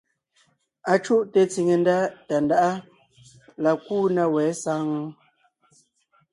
[0.91, 1.95] Acuʼte tsìŋe ndá
[2.27, 2.71] Tàndáʼa
[3.63, 4.85] la kúu na wɛ̌ saŋ?